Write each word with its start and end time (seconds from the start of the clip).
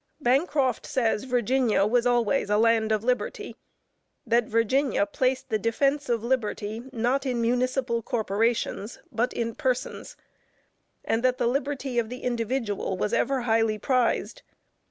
Bancroft 0.19 0.87
says 0.87 1.25
Virginia 1.25 1.85
was 1.85 2.07
always 2.07 2.49
a 2.49 2.57
land 2.57 2.91
of 2.91 3.03
liberty; 3.03 3.55
that 4.25 4.45
Virginia 4.47 5.05
placed 5.05 5.49
the 5.49 5.59
defense 5.59 6.09
of 6.09 6.23
liberty 6.23 6.81
not 6.91 7.23
in 7.23 7.39
municipal 7.39 8.01
corporations, 8.01 8.97
but 9.11 9.31
in 9.31 9.53
persons, 9.53 10.17
and 11.05 11.21
that 11.21 11.37
the 11.37 11.45
liberty 11.45 11.99
of 11.99 12.09
the 12.09 12.23
individual 12.23 12.97
was 12.97 13.13
ever 13.13 13.41
highly 13.41 13.77
prized. 13.77 14.41